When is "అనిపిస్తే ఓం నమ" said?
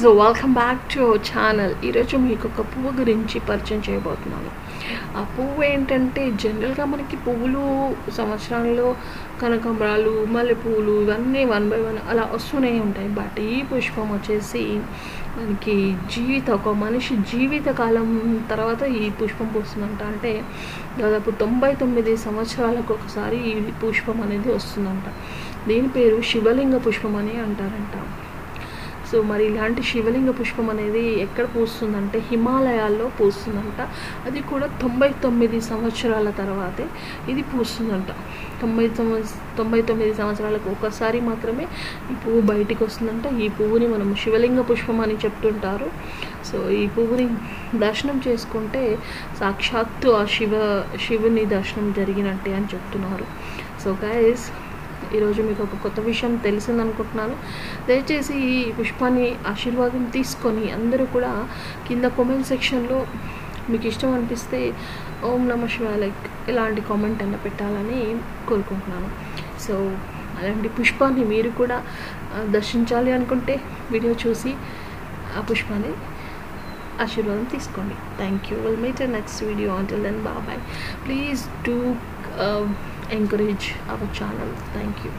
64.18-65.66